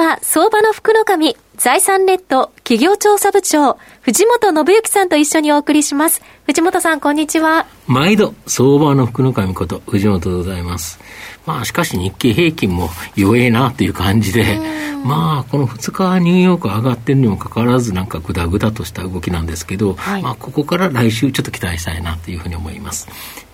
[0.00, 0.18] は。
[0.22, 6.22] 相場の福の神財産ネット企業調査部長藤本信之さんと一緒にお送りします。
[6.46, 7.66] 藤本さんこんにちは。
[7.86, 10.98] 毎度相場の福の神こと藤本でございます。
[11.44, 14.58] まあしかし日経平均も弱えなという感じで、
[15.04, 23.06] まあこの2日ニューヨーク上がってるにもかかわらずなんかぐだぐだとした動きなんですけど、はい、まあここから来週ちょっと期待したいなというふうに思います。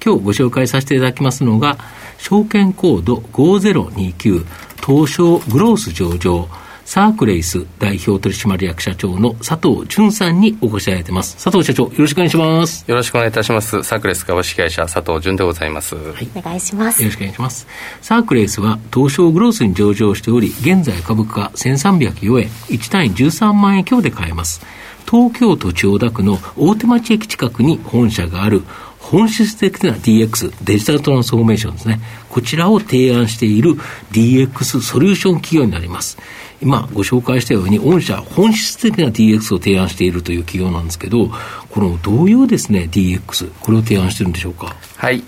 [0.05, 1.79] 今日ご紹介させていただきますのが、
[2.19, 4.47] 証券コード5029
[4.87, 6.49] 東証グロース上場
[6.85, 11.35] サークレイス代表取締役社長の佐藤淳さんにお越しいただいてます。
[11.43, 12.85] 佐藤社長、よろしくお願いします。
[12.87, 13.83] よろしくお願いいたします。
[13.83, 15.97] サークレイス株式会社佐藤淳でございます。
[15.97, 16.29] はい。
[16.37, 17.03] お願いします。
[17.03, 17.67] よろしくお願いします。
[18.01, 24.65] サークレイスは東証グロースに上場しており、現在株価1304円、1単位13万円強で買えます。
[25.11, 28.63] 東京都千代田区の大手町駅近くに本社がある
[29.11, 32.01] 本質的な DX、デジタルトランスフォーメーションですね。
[32.29, 33.75] こちらを提案している
[34.11, 36.19] DX ソリューション企業になります。
[36.61, 41.31] 今ご紹介したように、御社、本質的な DX を提案しているという企業なんですけど、
[41.71, 44.75] このどういうですね、DX、これを提案してるんでしょうか？
[44.97, 45.23] はい。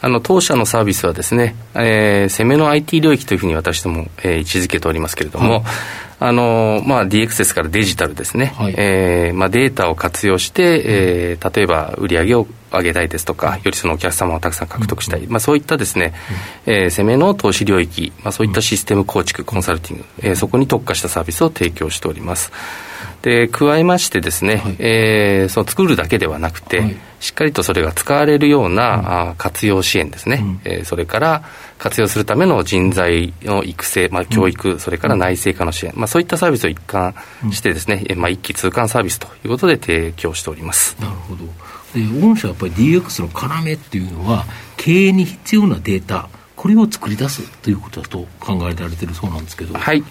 [0.00, 5.62] あの、当社のサービスはですね、えー、攻めの IT 領域というふうに私ども、えー、位置づけておりますけれども、はい。
[6.20, 16.14] あのまあ、DX ですからデジタルですね、はい、えー、まあ、データを活用して、えー、例えば売上を上げたいですとか、よりそのお客様をたくさん獲得したい、まあ、そういったですね、
[16.66, 22.50] えー、攻めの投資領域、まあ、そういったシステム構築、コンサルティング、えー、そこに特化したサービスを提供しております。
[23.22, 31.44] で加えましてですね、はい、えー、その作るだけではなくて、はい、しっかりとそれが使われるような、うん、活用支援ですね、うん、えー、それから
[31.78, 37.14] 活用するための人材の育成、まあ、教育、うん、それから内製化の支援、まあ、そういったサービスを一貫
[37.50, 40.96] してですね、うん、まあ、一気通貫サービスということで提供しております。
[41.00, 41.44] なるほど。
[41.94, 43.28] で御社はやっぱり DX の
[43.64, 44.44] 要っていうのは
[44.76, 49.74] 経営に必要なデータこれを作り出すということだと考えられてるそうなんですけど。
[49.74, 50.02] はい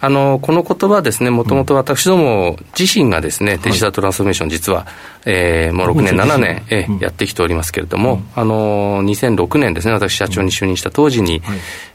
[0.00, 4.84] あの、この言葉はですね、もともと私ども自身がですね、デジタルトランスフォーメーション、実は、
[5.24, 11.40] えー、もう6年、7年、えやってきておりますけれども、あの、2006年ですね、私社長に就任した当時に、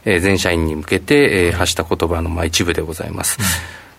[0.06, 3.38] え全社員に向けて、え発した言葉の、まあ、一部でございます。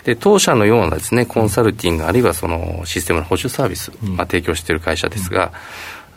[0.06, 5.52] で当社のようなですねコンサルティングあるいはそのシステムの保守サービス、まあ、提供している会社ですが、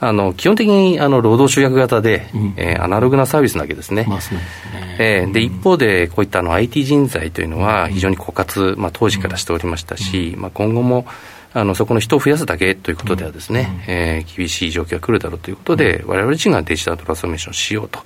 [0.02, 4.04] あの基本的にあの労働集約型で、うん、えー、アナログなサービスなわけですね。
[4.08, 4.96] まあ、そうですね。
[4.98, 11.06] えー、で一方で、こういったあの IT 人材というのは、非常に枯渇、まあ、当時からしておりましたし、まあ、今後も
[11.54, 18.00] あのそこの人を増やすだけということではですね、うん、えー、厳しい状況が来るだろうということで、われわれ自身がデジタルトランスフォーメーションをしようと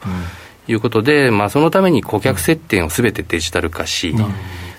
[0.68, 4.34] いうことで、まあ、そのために顧客接点をすべてデジタル化し、うん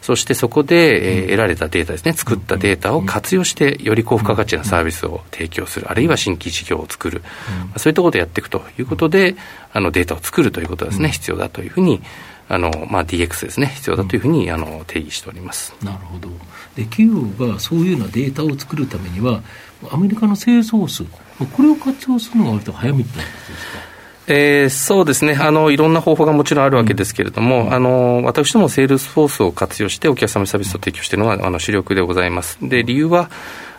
[0.08, 7.22] そしてそこで、えー、得られたデータですね、作ったデータを活用して、より高付加価値なサービスを提供する、あるいは新規事業を作る、
[7.66, 9.36] まあ、そういったことをやっていくということで、
[9.74, 12.02] あのデータを作るということはですね、必要だというふうに、
[12.48, 15.76] あのまあ、DX ですね、必要だというふうにあの定義しております。
[15.84, 16.30] なるほど。
[16.78, 19.44] で、企業がそういうようなデータを作るためには、
[19.92, 23.26] アメリカのセールスフォース、これを活用するのが割と早めってことで
[23.60, 23.97] すか？
[24.28, 25.38] えー、そうですね。
[25.40, 32.58] あの、いろんな方法がもちろんあるわけですけれども、うん、あの私どもセールスフォースを活用して、お客様にサービスを提供しているのがあの主力でございます。
[32.62, 33.30] で理由は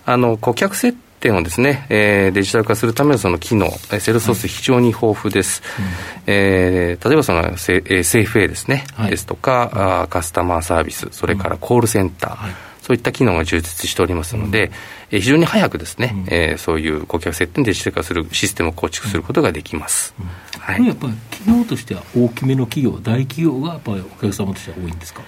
[0.06, 5.62] あの顧客接点をですね、えー、デジタル化するためのその機能、セールスフォース非常に豊富です。
[5.62, 5.84] はい、
[6.26, 14.72] えー、例えばその、えー、 SFA ですね、はい、ですとか、あカスタマーサービス、それからコールセンター、はいそういった機能が充実しておりますので、
[15.12, 20.14] うん、非常に早くですね、うん、えー、そういう顧客接点でデジタル化するシステムを構築することができます。
[20.18, 20.26] うん。
[20.58, 25.20] はい、やっぱり企業としては大きめの企業、大企業がやっぱりお客様としては多いんですか？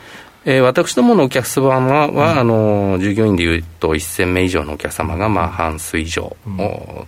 [0.47, 6.57] えー、私どものお客様は、うん、あの従業員でいうと1000名以上のお客様が、まあ、半数以上、うん、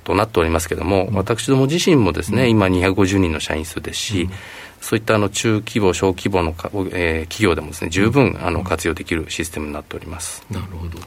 [0.05, 4.29] となっておりますけれども、うん、私ども自身もですね、今250人の社員数ですし、
[4.83, 10.45] そういったあの中規模、小規模のか、えー、企業でもですね、十分あの活用できるシステムになっております。
[10.51, 10.99] なるほど。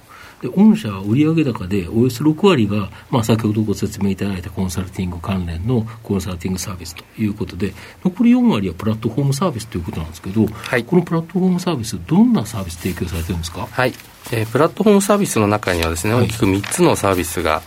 [0.41, 7.73] で御社は売上高でおよそ6割が、まあ、先ほどご説明いただいたコンサルティング関連のコンサルティングサービスということで、
[8.03, 13.93] 残り4割はプラットフォームサービスということなんですけど、はい、このプラットフォームサービス、どんなサービス提供されてるんですか、はい。
[14.31, 17.61] えー、プラットフォームサービスの中にはですね、大きく3つのサービスが、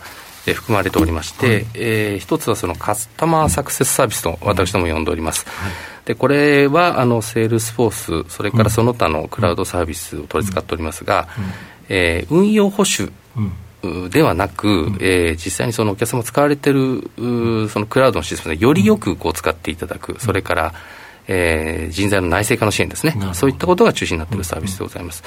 [0.47, 5.45] え含まれておりまして、はい、えー、一つはそのカスタマーサクセスサービスと私ども呼んでおります。
[5.47, 5.71] はい、
[6.05, 11.43] でこれはあのセールスフォース、それからその他のクラウドサービスを取り扱っておりますが、うん。
[11.43, 11.51] うん、
[11.89, 13.11] えー、運用保守
[14.09, 20.73] ではなく、うん、えー、実際にそのお客様使われてるそのクラウドのシステムでよりよくこう使っていただく、それから、
[21.27, 25.23] えー、人材の内製化の支援ですね、そういったことが中心になっているサービスでございます。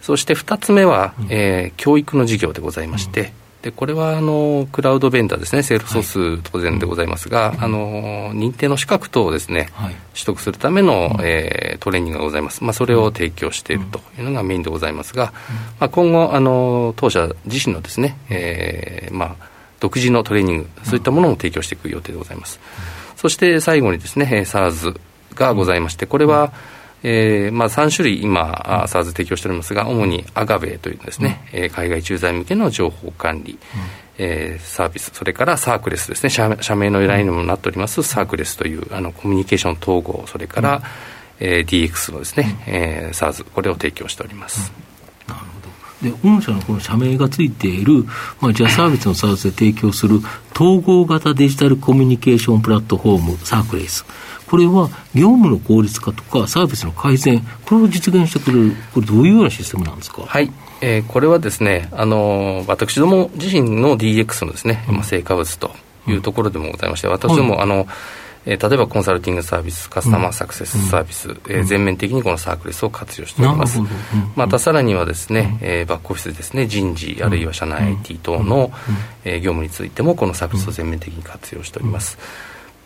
[0.00, 3.32] そして2つ目は、えー、教育の事業でございまして、
[3.64, 15.32] でこれはあのクラウドベンダーですね、セールスフォース当然でございますが、はい、あの認定の資格等をですね、はい、取得するための、えー、トレーニングがございます、まあ、それを提供しているというのがメインでございますが、
[15.80, 19.48] まあ、今後あの、当社自身のですね、えーまあ、
[19.80, 22.60] 独自のトレーニング、そういったものも提供していく予定でございます。
[23.16, 24.94] そして最後にですね、SARS
[25.34, 26.52] がございまして、これは、
[27.06, 28.50] えーまあ、3種類今、
[28.86, 33.58] SARS 提供しておりますが、主にアガベというですね、うん、海外駐在向けの情報管理、うん、
[34.16, 40.82] えー、サービス、それからサークレスですね、社社名の由来にもなっております、サークレスというあのコミュニケーション統合、それから、うん、
[41.46, 44.60] えー、DX のですね、うん、えー、SARS、これを提供しております。
[44.60, 44.93] なるほど
[46.04, 48.04] で御社のこの社名がついている、
[48.40, 50.20] まあ、じゃあサービスのサービスで提供する
[50.54, 54.04] 統合型デジタルコミュニケーションプラットフォーム、サークレス。
[54.46, 60.22] これは業務の効率化とかサービスの改善、これを実現してくれる、これ、どういうようなシステムなんですか？
[60.22, 65.72] はいえー、これはですね、あの私ども自身の DX のですね、まあ、成果物と
[66.06, 67.86] いうところでもございまして、私ども、はい、あの
[68.46, 73.78] えー、例えばコンサルティングサービス、カスタマーサクセスサービス、うん、えー、全面的にこのサークレスを活用しております。
[73.78, 73.88] うん、
[74.36, 78.70] またさらにはですね、うん、えー、バックオフィスですね、人事、あるいは社内 IT 等の、
[79.24, 82.18] えー、業務についても、このサークレスを全面的に活用しております。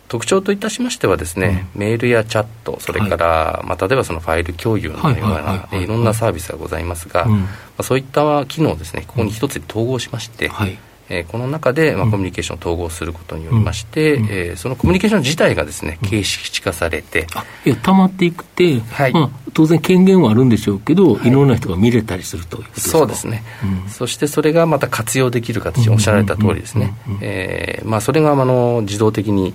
[0.07, 7.47] 特徴といたしましてはですね、うん、メールやチャット、それから、はい、まあ、例えばそのファイル共有のようないろんなサービスがございますが、うん、ま
[7.77, 10.77] あ、そういった機能をですね、ここに一つ統合しまして、はい
[11.09, 17.27] えー、この中で、まあ、コミュニケーションを統合することによりまして、うん、えー、そのコミュニケーション自体がですね、形式化されて、
[17.65, 19.13] いや溜まっていくって、はい。
[19.13, 23.43] まあ、当然権限はあるんでしょうけど、はい、いろんな人が見れたりするということですそうですね、
[23.83, 29.53] うん、そしてそれがまた活用できる形、おっしゃられた通りですね、えまあ、それがあの自動的に、うん、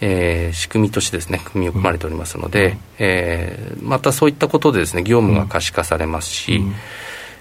[0.00, 6.74] えー、仕組みとしてですね、組み込まれておりますので、うん、えー、またそういったことでですね、業務が可視化されますし、うん、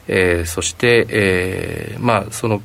[0.07, 2.61] えー、そして、えー、まあ、その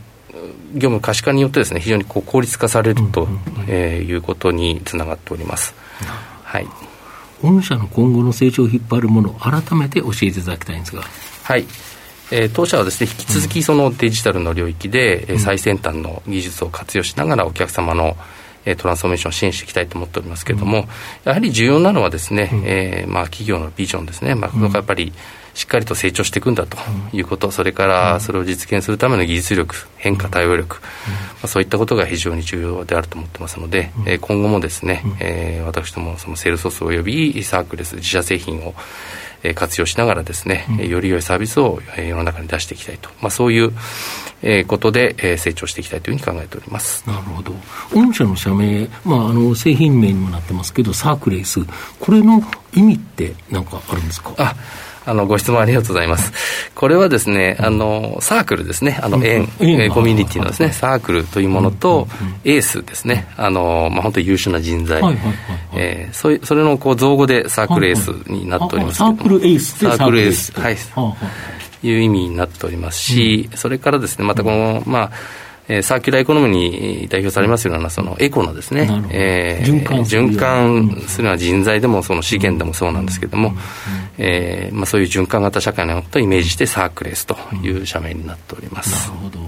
[0.74, 3.28] 業務可視化によってですね非常にこう効率化されると、
[3.68, 5.74] えいうことにつながっております。
[6.44, 6.66] はい。
[7.42, 11.02] 御社の今後の成長を引っ張るものを改めて教えていただきたいんですが。
[11.42, 11.64] はい。
[12.32, 18.16] えー、当社はですね引き続きそのデジタルの領域で、うん、最先端の技術を活用しながらお客様の
[18.76, 20.86] トランスフォーメーションを支援していきたいと思っておりますけれども、うん、
[21.24, 25.12] やはり重要なのはですね、うん、えー、まあ、企業のビジョンですね、まあ、やっぱり
[25.54, 26.78] しっかりと成長していくんだと
[27.12, 30.82] いうこと、それからそれを実現するための技術力、変化対応力、ま
[31.44, 38.74] あ、そういったことが非常に重要であると思ってますので、えー、今後もですね、えー、私どもそのセールソースおよびサークレス自社製品を
[39.54, 43.72] 活用しながらですね、うん、より良いサービスを世の中に出していきたいと、まあ、そういう
[44.66, 47.04] ことで成長していきたいというふうに考えております。
[47.06, 47.54] なるほど、
[47.94, 51.60] 御社の社名、まあ、あの製品名にもなってますけど、サークレース、
[51.98, 52.42] これの
[52.74, 54.34] 意味って何かあるんですか？
[54.38, 54.54] あ
[55.06, 56.32] あの、ご質問ありがとうございます。
[56.74, 62.06] これはですね、あの、サークルですね、あの、円、コミュニティのですね、サークルというものと、
[62.44, 65.02] エースですね、あの、まあ、本当に優秀な人材、
[65.74, 70.52] えー、そそれのこう造語でサークルエースになっておりますサークルエースサークルエース。
[70.58, 70.76] はい。
[71.82, 75.10] いう意味になっておりますし、それからですね、またこの、まあ、
[75.72, 83.54] えサーキュラーエコノミーに代表されますようなそのエコのですね、えー、循環循環するような人材でもその資源でもそうなんですけれども、
[84.18, 89.08] えーまあ、そういう循環型社会のことをイメージしてサークレスという社名になっております。
[89.08, 89.38] なるほど。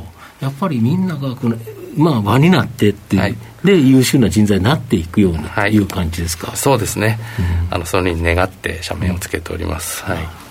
[0.41, 1.57] やっぱりみんながこの、
[1.97, 6.57] まあ、輪になってっていう、はい、で優秀な人材になっていくような、はい、いう感じですか？
[6.57, 7.19] そうですね、
[7.69, 10.42] うん、あのそれに願って社名をつけております、はい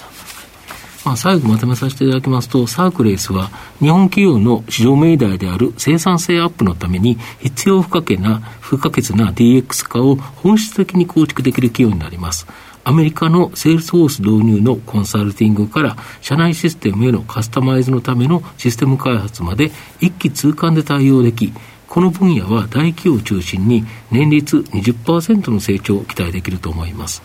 [1.03, 12.45] まあ、最後まとめさせていただきますと、サークレースは日本企業の市場命題である生産性アップのために必要不可欠な、不可欠な DX 化を本質的に構築できる企業になります。
[12.83, 21.53] アメリカのセールスフォース導入のコンサルティングから社内システムへのカスタマイズのためのシステム開発まで一気通貫で対応でき、
[21.87, 27.21] この分野は大企業を中心に年率20%の成長を期待できると思います。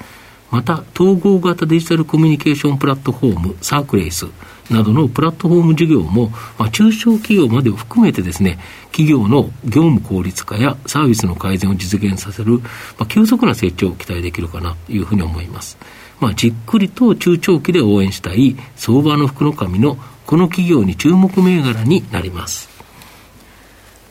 [0.50, 4.26] また、統合型デジタルコミュニケーションプラットフォーム、サークレイス
[4.70, 8.58] などのプラットフォーム事業も、まあ、中小企業までを含めてですね、
[8.90, 12.60] 企業の業務効率化やサービスの改善を実現させる、ま
[13.00, 15.78] あ、急速な成長を期待できるかなというふうに思います。
[16.20, 22.68] まあ、じっくりと中長期で応援したい相場の福の神のこの企業に注目銘柄になります。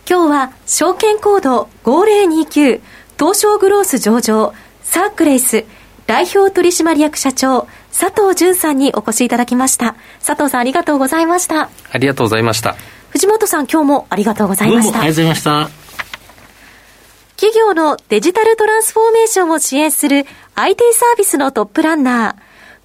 [0.07, 2.79] 今日は証券コード5029
[3.17, 5.65] 東証グロース上場サークレース
[6.07, 9.95] 代表取締役社長、佐藤淳さんにお越しいただきました。
[10.25, 11.69] 佐藤さんありがとうございました。
[11.91, 12.75] ありがとうございました。
[13.09, 14.99] 藤本さん今日もありがとうございました。
[14.99, 15.69] ありがとうございました。
[17.37, 22.35] 企業のデジタルトランスフォーメーションを支援する IT サービスのトップランナー、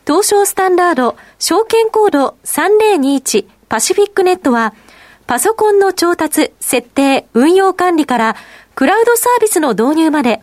[0.06, 4.74] 東証スタンダード証券コード3021パシフィックネットは、
[5.28, 8.36] パソコンの調達、設定、運用管理から、
[8.74, 10.42] クラウドサービスの導入まで、